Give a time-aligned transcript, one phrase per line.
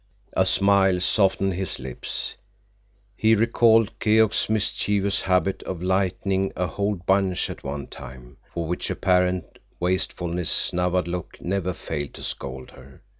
[0.35, 2.33] A smile softened his lips.
[3.15, 8.89] He recalled Keok's mischievous habit of lighting a whole bunch at one time, for which
[8.89, 13.03] apparent wastefulness Nawadlook never failed to scold her.